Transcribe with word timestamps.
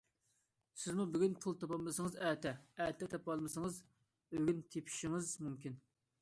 سىزمۇ 0.83 1.03
بۈگۈن 1.15 1.35
پۇل 1.43 1.57
تاپالمىسىڭىز 1.63 2.17
ئەتە، 2.29 2.53
ئەتە 2.87 3.09
تاپالمىسىڭىز 3.13 3.79
ئۆگۈن 4.39 4.65
تېپىشىڭىز 4.75 5.33
مۇمكىن. 5.45 5.79